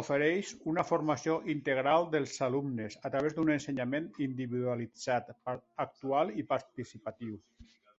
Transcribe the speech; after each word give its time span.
Ofereix 0.00 0.52
una 0.72 0.84
formació 0.90 1.38
integral 1.56 2.06
dels 2.14 2.36
alumnes, 2.50 2.98
a 3.10 3.14
través 3.16 3.36
d'un 3.40 3.52
ensenyament 3.58 4.08
individualitzat, 4.30 5.36
actual 5.90 6.36
i 6.46 6.50
participatiu. 6.58 7.40